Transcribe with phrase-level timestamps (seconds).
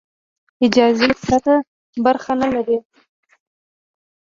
[0.65, 1.53] اجازې پرته
[2.03, 2.77] برخه نه اخلي.